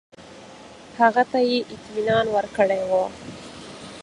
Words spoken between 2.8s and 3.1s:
وو.